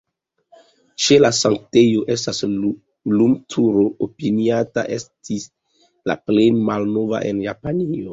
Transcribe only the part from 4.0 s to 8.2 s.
opiniata esti la plej malnova en Japanio.